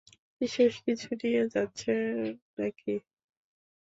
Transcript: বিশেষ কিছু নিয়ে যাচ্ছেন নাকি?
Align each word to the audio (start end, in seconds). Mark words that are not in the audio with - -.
বিশেষ 0.41 0.73
কিছু 0.85 1.09
নিয়ে 1.21 1.43
যাচ্ছেন 1.53 2.03
নাকি? 2.57 2.93